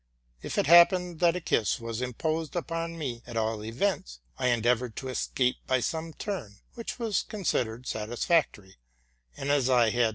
If 0.41 0.57
it 0.57 0.65
happened 0.65 1.19
that 1.19 1.35
a 1.35 1.39
kiss 1.39 1.79
was 1.79 2.01
imposed 2.01 2.55
upon 2.55 2.97
me 2.97 3.21
at 3.27 3.37
all 3.37 3.63
events, 3.63 4.19
I 4.39 4.47
endeavored 4.47 4.95
to 4.95 5.09
escape 5.09 5.57
by 5.67 5.79
some 5.79 6.13
turn, 6.13 6.55
which 6.73 6.97
was 6.97 7.21
considered 7.21 7.85
satisfactory: 7.85 8.77
and, 9.37 9.51
as 9.51 9.69
I 9.69 9.71
had 9.71 9.71
~ 9.71 9.71
RELATING 9.71 9.91
TO 9.93 9.97
MY 9.99 10.05
LIFE. 10.05 10.09